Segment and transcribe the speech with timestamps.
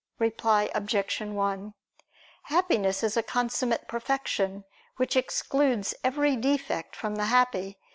[0.17, 1.21] Reply Obj.
[1.21, 1.73] 1:
[2.45, 4.63] Happiness is consummate perfection,
[4.97, 7.77] which excludes every defect from the happy.